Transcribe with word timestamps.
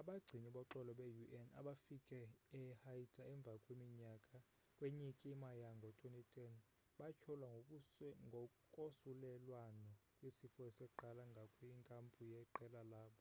abagcini 0.00 0.48
boxolo 0.56 0.90
be-un 0.98 1.48
abafike 1.60 2.20
e-haiti 2.62 3.20
emva 3.32 3.52
kwenyikima 4.76 5.48
yango-2010 5.62 6.50
batyholwa 6.98 7.50
ngokosulelwano 8.26 9.90
kwesifo 10.16 10.58
esaqala 10.68 11.22
ngakwinkampu 11.32 12.20
yeqela 12.32 12.80
labo 12.92 13.20